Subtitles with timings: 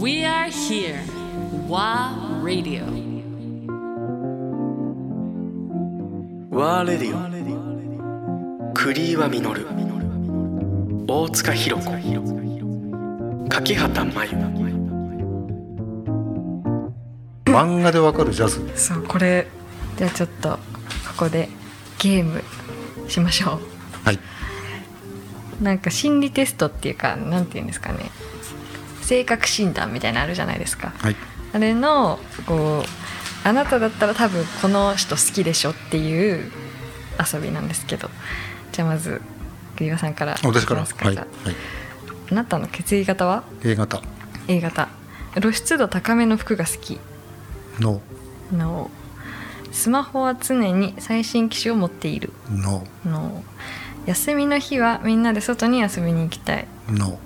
[0.00, 1.00] We are here.
[1.66, 2.84] WA Radio.
[6.52, 9.42] ワーレディオ栗岩実
[11.08, 11.90] 大塚弘子。
[13.48, 14.30] 柿畑真由。
[17.46, 18.60] 漫画でわかるジャズ？
[18.76, 19.48] そうこれ。
[19.96, 20.58] じゃあちょっとこ
[21.16, 21.48] こで
[21.98, 22.44] ゲーム
[23.08, 23.58] しましょ
[24.04, 24.18] はい、
[25.60, 28.12] うなんか心理テストっていうかなんていうんですかね
[29.08, 30.92] 性格診断みたいなのあるじゃないですか。
[30.98, 31.16] はい、
[31.54, 36.52] あれのこうあなただったら多分この人好きでしょっていう
[37.32, 38.10] 遊びなんですけど。
[38.70, 39.22] じゃあまず
[39.76, 40.36] 栗岩さんから。
[40.42, 40.82] 私から？
[40.82, 44.02] いきますはい、じはああなたの血液型は？A 型。
[44.46, 44.88] A 型。
[45.40, 47.00] 露出度高めの服が好き。
[47.80, 48.02] の
[48.52, 48.90] の
[49.72, 52.34] スマホは常に最新機種を持っている。
[52.50, 53.42] のの
[54.04, 56.66] 休みの日はみんなで外に遊びに行きたい。
[56.90, 57.18] の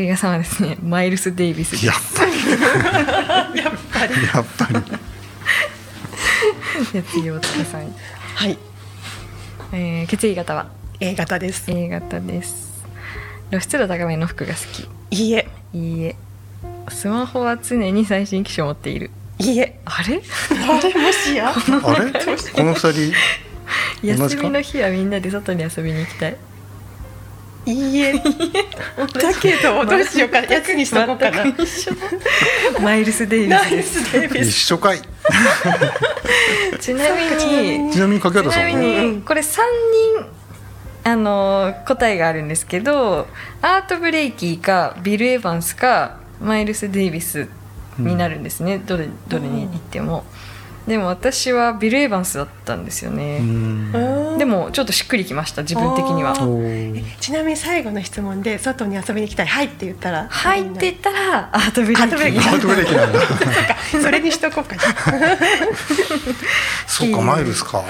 [0.00, 0.76] 栗川さんはですね。
[0.82, 1.86] マイルス・デイビスです。
[1.86, 2.32] やっぱり。
[3.62, 4.14] やっぱり。
[4.14, 4.80] やっぱり
[6.92, 7.94] じゃあ次大塚さん、
[8.34, 8.58] はい。
[9.72, 10.68] えー血液型は
[11.00, 11.64] ？A 型です。
[11.70, 12.70] A 型です。
[13.50, 14.60] 露出度高めの服が好
[15.10, 15.48] いいえ。
[15.72, 16.16] きいいえ。
[16.88, 19.10] スマホは常に最新機種を持っている。
[19.38, 19.78] いいえ。
[19.84, 20.22] あれ？
[20.50, 20.94] あれ？
[20.94, 21.50] もしや？
[21.52, 21.54] あ
[21.98, 22.12] れ？
[22.12, 23.12] この二人？
[24.02, 26.36] 休みの日はみんなで外に遊びに行きたい
[27.66, 28.12] いいえ。
[28.14, 28.20] だ
[29.40, 30.40] けどどうしようか。
[30.40, 31.44] やつにしとこうかな。
[32.80, 34.50] マイルス・デイビスです。
[34.50, 35.00] 一ス緒かい。
[36.80, 37.24] ちなみ
[37.86, 39.22] にちなみに柿ちなみ畑さん。
[39.22, 39.56] これ3
[40.24, 40.40] 人
[41.02, 43.26] あの答えがあるんですけど
[43.62, 47.48] アート・ブレイキーかビル・エヴァンスかマイルス・デイビス
[47.98, 50.24] になるんですね、どれどれに行っても。
[50.86, 53.40] でも私はビル・エヴァンスだったんですようね。
[53.40, 53.92] ん
[54.40, 56.32] でもちょっとしっくりきました自分的には。
[57.20, 62.10] ちなみに最後の質問で外に遊びに行きたいはいって言ったら入っていったらアート・ブレイキアー
[62.58, 63.20] トブレーキなんだ
[64.02, 64.76] それにしとこうか。
[64.76, 64.82] な
[66.88, 67.84] そっかマイルスか。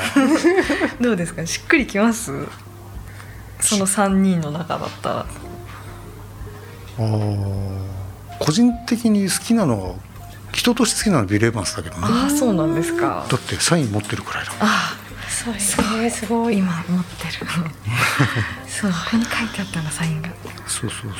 [1.00, 1.46] どうですか？
[1.46, 2.32] しっくりきます？
[3.60, 5.26] その3人の中だったら。
[6.98, 7.78] あー。
[8.40, 9.94] 個人的に好きなのは
[10.52, 12.02] 人として好きなのはビル・エヴァンスだけどね。
[12.10, 13.24] ああそうなんですか。
[13.30, 14.58] だってサイン持ってるくらいだもん。
[14.62, 14.96] あ
[15.30, 16.10] そうですね。
[16.10, 17.32] すごい今持ってる。
[18.68, 20.28] そうここに書いてあったんだサインが。
[20.66, 21.10] そうそうそう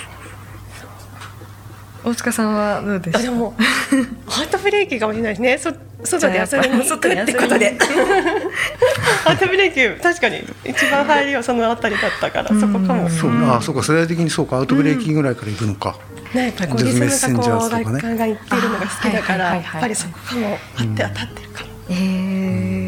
[2.03, 3.54] 大塚さんはどうででも
[4.26, 5.59] ハートブレーキかもしれないですね。
[5.59, 5.72] そ
[6.03, 7.76] 外で遊びに行くってことで。
[9.25, 13.04] ハートブレーキ確かに一番入りはそのあたりだったからそこかも。
[13.04, 14.56] うんそうあそうか世代的にそうか。
[14.56, 15.97] アウトブレーキぐらいから行くのか、
[16.32, 20.59] ねやっぱりこうリズムがこうねが言ってるのが好きだからやっぱりそこかも。
[20.78, 21.71] あって当たってるかも。
[21.91, 22.79] えー、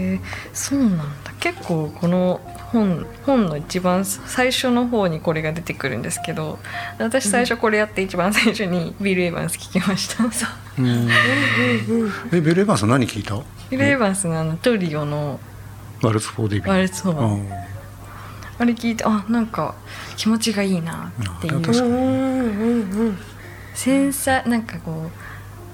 [0.53, 1.33] そうなんだ。
[1.41, 2.41] 結構この
[2.73, 6.59] 本本の一番最初の方にこれが出てくるんですけど
[6.99, 10.25] 私最初これやって一番最初にビル・エヴァンス聞きました。
[10.79, 10.83] う。
[10.83, 11.09] ん。
[12.33, 13.37] えビル・エヴァンス何聞いた？
[13.71, 15.39] ビル・エヴァンスのあのトリオの
[16.01, 17.63] ワルツ・フォー・デビワールツフォー。
[18.59, 19.75] あれ聞いてあなんか
[20.17, 21.59] 気持ちがいいなっていう。
[21.59, 21.91] あ確かに。
[21.91, 23.19] うんうんうん。
[23.75, 25.11] 繊細なんかこう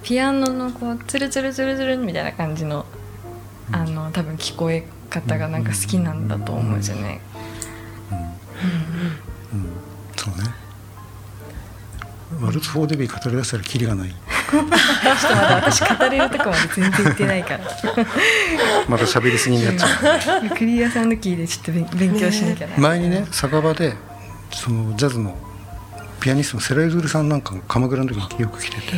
[0.02, 2.86] ピアノのこうツルツルツルツルみたいな感じの
[3.72, 6.76] あの多分聞こえ方がなんか好きなんだと思うん。
[6.76, 7.20] ですよね。
[9.52, 9.70] うん。
[10.16, 10.68] そうね。
[12.42, 14.10] ワルツ・フォー・デビー語り出したらキリがない。
[14.10, 17.60] ちょっとまだ私語れるとこまで全然行ってないから。
[18.88, 20.50] また喋りすぎになっちゃう。
[20.50, 23.94] クリアさんのキーでちょっと勉勉強しなきゃな、前にね酒場で
[24.52, 25.36] そのジャズの
[26.20, 28.96] ピアニストのセライズルさんなんかが鎌倉の時によく来てて。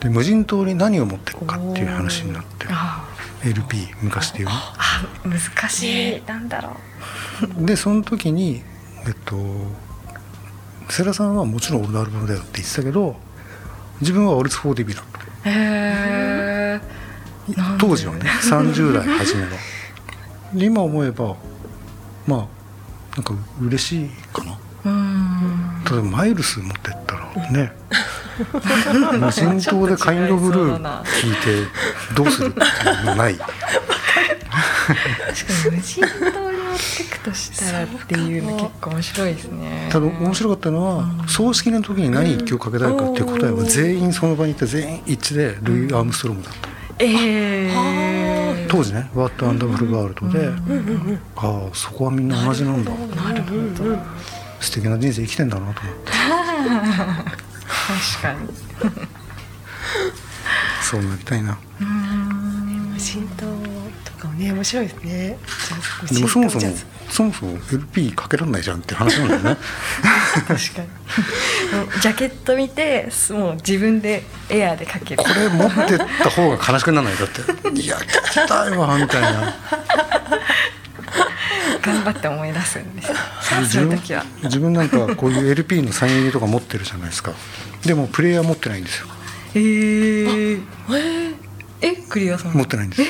[0.00, 2.66] で無人島に何を持っていくかっていう話になって。
[2.70, 3.04] あ
[3.44, 6.22] LP 昔でいうねあ難しい。
[6.26, 6.76] なんだろ
[7.60, 7.64] う。
[7.64, 8.62] でその時に
[9.06, 9.36] えっと
[10.90, 13.16] 世良さんはもちろん俺のアルバムだよって言ってたけど
[14.00, 15.04] 自分はオルツ・フォー・デビだっ
[15.42, 15.52] たへ
[16.74, 16.80] え
[17.78, 19.48] 当時はね30代初めは
[20.54, 21.36] で今思えば
[22.26, 22.46] まあ
[23.16, 24.58] なんか嬉しいかな。
[24.84, 25.84] うん。
[25.90, 27.72] 例えばマイルス持ってったらね
[29.18, 32.62] 無人島でカインドブルー聞いてどうするってい
[33.02, 33.34] うのない。
[33.36, 33.52] 確か
[35.70, 35.76] に。
[35.76, 36.06] 無人島
[36.50, 39.88] に持ってくとしたらっていうの結構面白いですね。
[39.90, 46.68] ただ面白かったのは葬式の時に何一曲かけたいかっていう答えは全員その場にいて全員一致でルイ・アームストロングだった。
[47.00, 50.48] ええ当時ね「ワット・アンダーフル・ワールドで」
[51.36, 52.90] ああそこはみんな同じなんだ。
[52.90, 53.98] なるほど。
[54.60, 56.12] 素敵な人生生きてんだなと思って
[57.68, 58.48] 確かに。
[60.82, 61.58] そうなりたいな。
[61.78, 63.46] 無人島
[64.10, 65.38] とかもね面白いですね
[66.10, 66.64] でもそもそも
[67.08, 68.78] そもそも LP かけられないじゃん。
[68.78, 69.28] って話なん。
[69.28, 69.56] だよね
[70.32, 70.66] 確かに
[72.00, 79.54] ジャケット見てもう自分でエアーでかけるこれ持ってった方が悲しくならないだっていや聞きたいわみたいな
[81.92, 83.16] 頑張って思い出すんですよ。
[83.60, 84.24] 自分そういう時は。
[84.44, 87.32] 自分なんかこういう LP のサイン入りとか持ってるじゃないですか。
[87.84, 89.06] でもプレイヤー持ってないんですよ。
[89.54, 90.62] えー、
[91.80, 92.52] えクリアさん。
[92.52, 93.02] 持ってないんです。
[93.02, 93.06] よ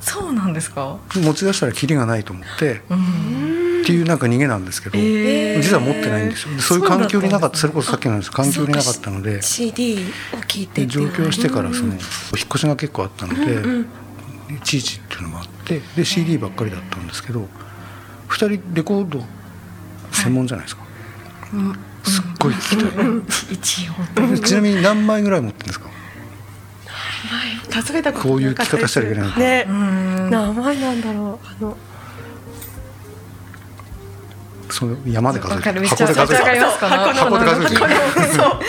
[0.00, 0.98] そうなんですか？
[1.14, 5.62] 持ち出したらキリがないと思ってうんっていうなんか逃げなんですけど、えー。
[5.62, 6.54] 実は持ってないんですよ。
[6.54, 7.56] でそういう環境になかった。
[7.56, 12.00] それこそさっきの話環境になかったので CD を聞いてで上京してからそのうん引っ
[12.48, 17.48] 越しが結構あったので、いちいちっていうのもあってで CD ばっかりだったんですけど
[18.28, 19.24] 2人レコード
[20.12, 20.82] 専門じゃないですか、
[22.04, 24.38] すっごい聞きたい、一応。
[24.38, 25.86] ちなみに何枚ぐらい持ってるんですか？
[27.70, 29.00] 数えたことこういうなかったです。
[29.00, 29.66] 聞き方したらいけないね。
[29.68, 30.30] うん。
[30.30, 31.46] 何枚なんだろう？
[31.46, 31.76] あの。
[34.70, 35.86] その山で数える。
[35.86, 36.80] 箱で数えてわかります。
[36.80, 37.94] この箱で数えてこの。
[38.32, 38.60] そう。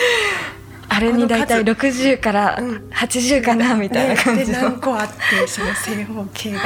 [0.90, 2.88] あれに大体60からうん。
[2.90, 4.60] 80かなみたいな感じの。
[4.60, 6.60] 何個あってその正方形が。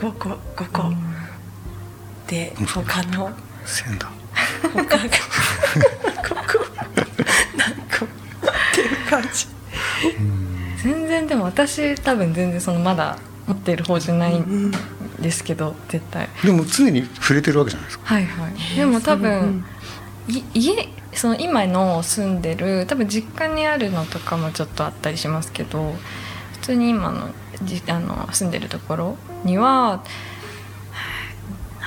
[0.00, 0.92] 5個5個
[2.30, 3.32] で他の。
[3.66, 4.08] 線だ。
[4.72, 6.64] 他が5個
[7.56, 8.06] 何個。
[8.06, 8.08] っ
[8.72, 9.46] ていう感じ。
[10.82, 14.72] 全然でも私多分全然そのまだ持ってる方じゃないん
[15.20, 16.28] ですけど絶対。
[16.44, 18.04] でも常に触れてるわけじゃないですか。
[18.06, 18.76] はいはい。
[18.76, 19.64] でも多分
[20.28, 25.94] い家その今の住んでる多分実家にあるのとかもちょっとあったりしますけど
[26.52, 27.30] 普通に今の
[27.64, 30.04] じあの住んでるところには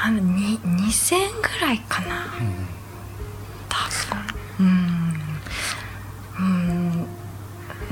[0.06, 2.26] あのに2000ぐらいかな。
[3.70, 3.78] 多
[4.60, 4.68] 分。
[4.68, 5.14] うん。
[6.40, 7.08] うん。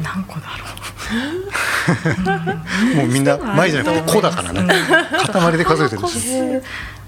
[0.04, 0.82] 何個だろう。
[2.98, 4.62] もうみんな前じゃなくて子だからね。
[5.32, 6.28] 塊で数えてるし。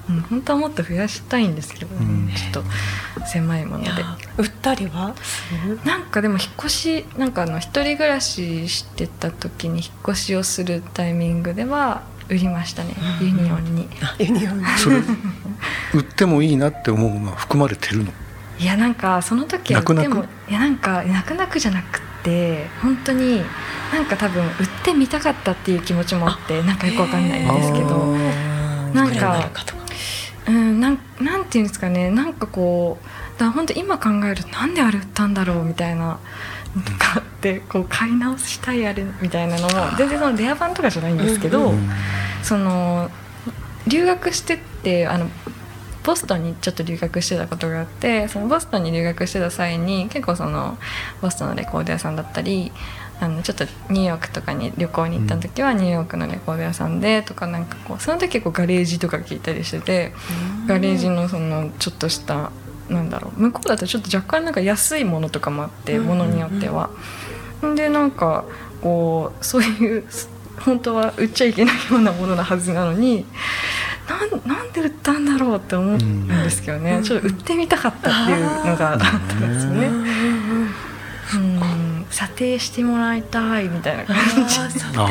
[0.09, 2.29] うん、本当はもっと増やしたいんですけど、うん。
[2.33, 2.63] ちょっ
[3.19, 3.89] と狭いもので。
[4.37, 5.13] 売ったりは？
[5.83, 13.89] なんかでも引っ越しなんかあの一人暮らししてた時に引っ越しをするタイミングでは売りましたね、ユニオンに。
[14.19, 14.65] ユニオンに。
[14.77, 14.97] それ
[15.93, 18.11] 売ってもいいなって思うのは含まれてるの？
[18.59, 20.13] いやなんかその時は泣く泣く？
[20.13, 23.41] でもいやなんか泣く泣くじゃなくて本当に
[23.91, 24.51] なんか多分売っ
[24.83, 28.15] てみたかったっていう気持ちもあってなんかよくわかんないんですけど
[28.93, 29.83] なんかるかとか。
[30.47, 36.19] うん、なんなんていうんですかねなんかこうだ本当今考えるとなんであれ売ったんだろうみたいな
[36.75, 41.89] のとかってこう買い直したいあれみたいなのも全然そのレア版とかじゃないんですけど、うん
[42.41, 43.09] その
[43.87, 45.27] 留学してってあの
[46.03, 50.77] ボストンにちょっと留学してたことがあってそのボストンに留学してた際に結構その
[51.21, 52.73] ボストンのレコード屋さんだったり
[53.21, 60.11] あのちょっとニューヨークとかに旅行に行った時はニューヨークのレコード屋さんでとかなんかこうその時結構ガレージとか聞いたりしてて
[60.67, 62.51] ガレージのそのちょっとした
[62.89, 66.89] なんだろう向こうだとちょっと若干なんか安いものとかもあってものによっては。
[67.75, 68.45] でなんか
[68.81, 70.03] こうそういう
[70.59, 73.25] 本当は売っちゃいけないようなものなはずなのに
[74.07, 79.87] なんなんで売ったんだろうって思うんですけどね、ちょっと売ってみたかったっていうのがあったんですよね。
[81.35, 82.05] うん。
[82.09, 84.15] 査定してもらいたいみたいな感
[84.47, 84.59] じ。
[84.95, 85.07] あ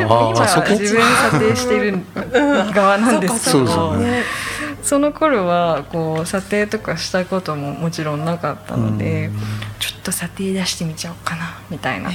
[0.00, 0.32] 今
[0.70, 2.00] 自分査定してる
[2.72, 4.22] 側なんですけど、ね
[4.86, 9.30] その頃はこう査定とかしたことももちろんなかったので
[9.80, 12.10] ちょっと査定出してみちゃおうかなみたいな。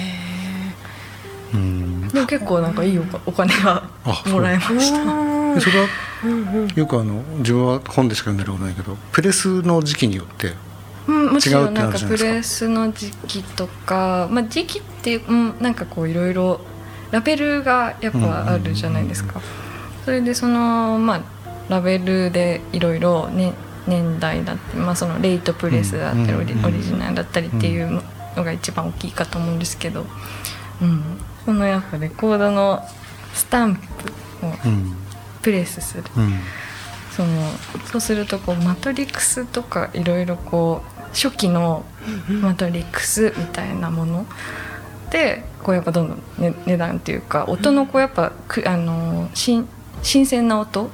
[1.54, 2.08] うん。
[2.08, 3.84] でも結構なんかいいおかお金が
[4.28, 5.54] もらえました。
[5.54, 5.88] でそれは？
[6.76, 10.54] よくあの自分は本でしか読んだことないけどプレスの時期によって
[11.08, 12.68] うん、もちろんなんか違うってあるじゃないですか。
[12.68, 16.62] プレスの時期とか、まあ、時期って、うん、なんかこういろいろ
[17.10, 19.42] ラベルがやっぱあるじゃないですか。
[20.06, 21.22] それでそのまあ
[21.70, 23.54] ラベルでいろいろね
[23.88, 28.02] 年代だって、まあ、そのレイトプレスだったり、うんオリジナルだったりっていう
[28.36, 30.06] のが一番大きいかと思うんですけど、
[30.82, 31.04] うん、
[31.46, 32.82] そのやっぱレコードの
[33.34, 34.96] スタンプをうん。
[35.42, 36.04] プレスする。
[36.16, 36.40] うん。
[37.12, 37.30] その
[37.86, 41.84] そうするとこうマトリックスとかいろいろこう初期の
[42.42, 44.26] マトリックスみたいなもの。
[45.10, 49.68] でこうやっぱどんどん、ね、値段っていうか音のこうやっぱくあの新
[50.04, 50.92] 新鮮な音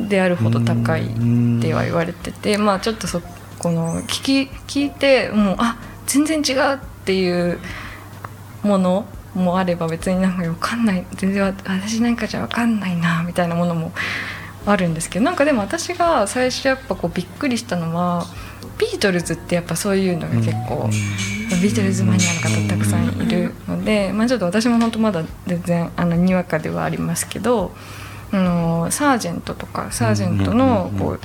[0.00, 3.20] であるほど高いっては言われててまあちょっとそ
[3.58, 7.58] この聞き聞いてもうあ全然違うっていう
[8.62, 13.92] ものもあれば別になんか分かんない全然私なんかじゃ分かんないなみたいなものも
[14.66, 18.26] あるんですけどなんかでも私が最初やっぱこうびっくりしたのは
[18.78, 20.90] ビートルズってやっぱそういうのが結構、
[21.56, 27.72] ビートルズマニアの方たくさんいるので、まあ、ちょっと私も本当まだ全然あのにわかではありますけど
[28.32, 31.20] あのサージェントとかサージェントのこう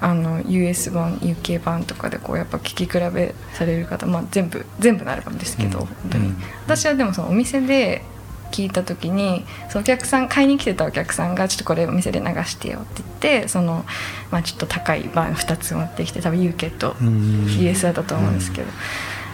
[0.00, 5.86] あの US 版 UK 版とかでこうやっぱ聴き比べされる方、まあ、全部全部のアルバムですけど、うん。
[5.86, 6.26] 本当に。
[6.28, 6.36] うん。
[6.64, 8.02] 私はでもそのお店で
[8.50, 13.84] 聞いた時にそのお客さん買いに来てたお客さんが「ちょっとこれお店で流してよ」って言ってその、
[14.30, 18.68] まあ、ちょっと高い版2つ持ってきて多分 UK とうん US だったと思うんですけど、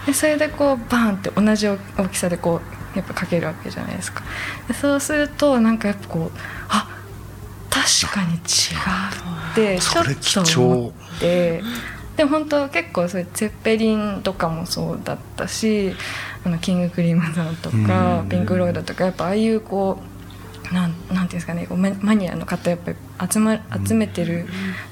[0.07, 1.79] でそれでこうバーンって同じ大
[2.09, 2.61] きさでこ
[2.95, 4.23] うやっぱかけるわけじゃないですか。
[4.69, 6.39] でそうするとなんかやっぱこう
[6.69, 6.89] あ
[7.71, 8.41] 確かに違う
[9.53, 10.93] ってちょっと思重。
[11.17, 11.63] って。
[12.17, 15.95] でも本当結構そういうゼッペリンとかもそうだったし
[16.45, 18.29] あのキングクリームさんとかうん。
[18.29, 19.99] ピンク・ロイドとかやっぱああいうこ
[20.71, 22.97] うなんなんていうんですかねこうママニアの方やっぱり
[23.31, 24.47] 集,、ま、集めてる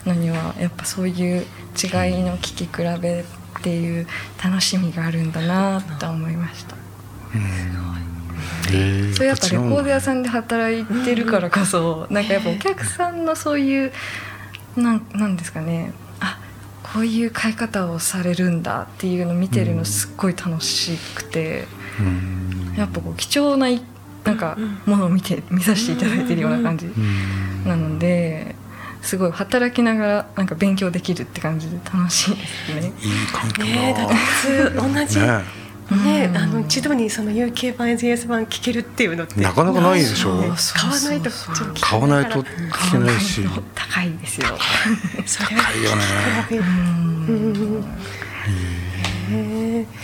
[0.07, 3.25] のにはやっぱそういう違いの聴き比べ
[3.59, 4.07] っていう
[4.43, 6.77] 楽しみがあるんだなと思いました。
[9.15, 13.93] それやっぱレコード違屋さんで働いてるからこそ、なんかやっぱお客さんのそういう
[14.77, 15.93] なんなんですかね。
[16.21, 16.39] あ
[16.83, 21.67] こういう買い方をされるんだっていうのを見てるのすっごい楽しくて、
[22.01, 22.75] うん。
[22.77, 23.83] やっぱこう貴重ない
[24.25, 27.65] なんかものを見て見させていただいてるような感じうん。
[27.65, 28.55] なので
[29.03, 32.93] すごい働きながらなんか勉強できるって感じで楽しいですね。
[33.01, 35.43] いい環境ねえだって普通同じね。
[35.91, 40.43] ねうんあの一度にその UK 版 SES 版聴けるっていうのってなかなかないでしょう。
[40.75, 43.43] 買わないとちょっと買わないと聞けないし。
[43.75, 44.49] 高いですよ。
[45.25, 46.03] それは高いよね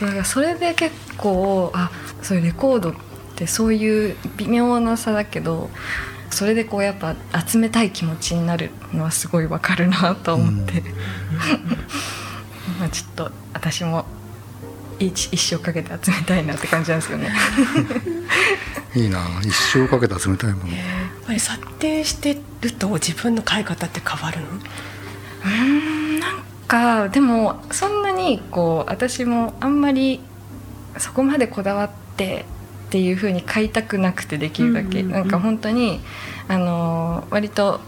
[0.01, 1.91] だからそれで結構あ
[2.23, 2.95] そういうレコードっ
[3.37, 5.71] てそういう微妙な差だけど
[6.35, 7.15] それでこうやっぱ
[7.47, 10.83] 集めたい気持ちになるのはすごいわかるなと思って、
[12.79, 14.05] まあちょっと私も
[14.99, 17.33] 一一生かけて集めたいなって感じなんですよね。
[18.95, 19.21] いいな。
[19.43, 24.47] 一生かけて集めたいものやっぱり査定してると自分の買い方って変わるの？
[24.47, 25.51] うー
[26.17, 30.21] んなんかでもそんなにこう私もあんまり
[30.99, 32.45] そこまでこだわって
[32.95, 35.99] っていう風に買いたくなくてできるだけ、うんうんうんなんか本当に
[36.47, 37.81] あの割と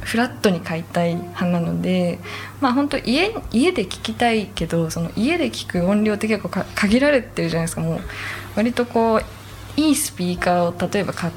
[0.00, 2.18] フラットに買いたい派なので
[2.62, 7.82] まあ本当家家で聞きたいけどその家で聞く音量って結構か限られてるじゃないですか。
[7.82, 8.00] もう
[8.56, 9.22] 割とこう
[9.78, 11.32] いいスピーカーを例えば買っ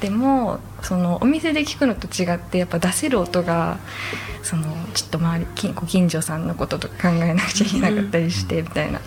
[0.00, 3.78] てもそのお店で聞くのと違ってやっぱ出せる音が
[4.42, 4.62] その
[4.94, 9.02] ちょっと周りきご近所さんのこととか考えなくちゃいけなかったりしてみたいな。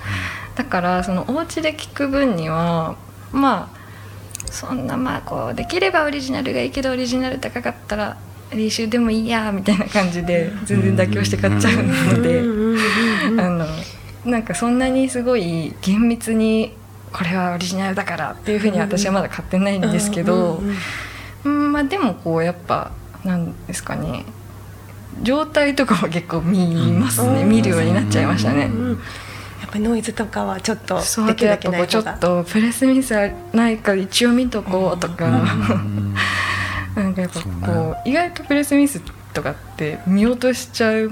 [0.54, 2.98] だからそのお家で聞く分には
[3.34, 8.18] まあそんなまあこうできればオリジナルがいいけどオリジナル高かったら
[8.52, 12.42] 練習でもいいやみたいな感じで全然妥協して買っちゃうので。
[13.42, 13.66] あの
[14.26, 16.74] なんかそんなにすごい厳密に
[17.12, 20.62] これはオリジナルだからっていうふうに私はまだ買ってないんですけど、
[21.44, 22.92] うんまあでもこうやっぱ
[23.26, 24.24] なんですかね
[25.22, 27.50] 状態とかは結構見ますね、うん。
[27.50, 28.70] 見るようになっちゃいましたね。
[29.80, 32.42] ノイズとかはちょっとできるだけやっぱこうちょない方が。
[32.42, 33.14] っとプレスミス
[33.54, 35.30] ないか一応見とこうとか、う
[35.78, 36.16] ん。
[36.96, 37.56] なんかやっぱこね
[38.06, 39.02] う意外とプレスミス
[39.34, 41.10] とかって見落としちゃう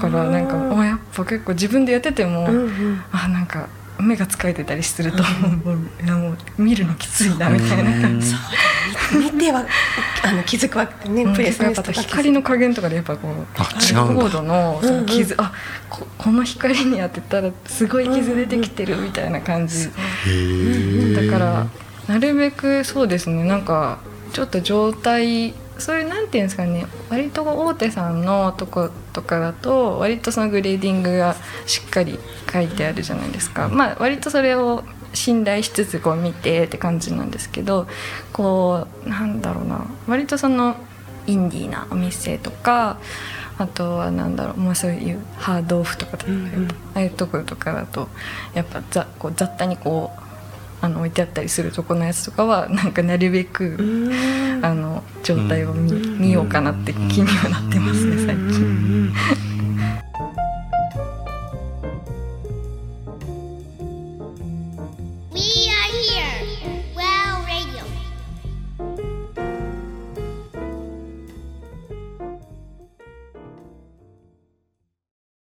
[0.00, 3.68] からなんかあやっぱ結構自分でやってても、うんうんあなんか
[3.98, 6.04] 目が疲れてたりすると、もう。
[6.04, 8.00] いやもう見るのきついなみたいな。
[8.00, 8.28] 感じ。
[8.28, 8.40] そう
[9.44, 9.66] 見ては
[10.24, 15.52] あの気づくわけね、プレスやっぱミスとか光の加減とかでやっぱこうあ違うんだコードのその傷、うんあ
[15.90, 19.90] ここの光に当てたらすごい傷出てきてるみたいな感じ、へ
[20.26, 21.66] えだから
[22.08, 24.00] なるべくそうですねなんか
[24.32, 31.36] ちょっと状態そういうなんていうんですかね割と大手さんのとことかだと割とそのグレーディングが
[31.66, 32.18] しっかり
[32.52, 34.84] 書いてあるじゃないですか、まあ割とそれを
[35.14, 37.86] 信頼しつつこう見てって感じなんですけど
[38.32, 39.86] こうなんだろうな。
[40.06, 40.76] 割とその
[41.26, 42.98] インディーなお店とか
[43.56, 44.56] あとはなんだろう。
[44.58, 46.68] もうそういうハードオフとかだと、うんうん。
[46.94, 48.08] ああいうところとかだと
[48.54, 54.44] やっぱざこう雑多にこうあの置いてあったりするとこのやつとかはなんかなるべく、うん。
[54.64, 58.23] あの状態を見,、見ようかなって気にはなってますね、